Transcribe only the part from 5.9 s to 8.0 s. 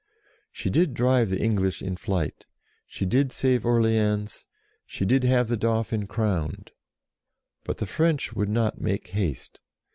crowned. But the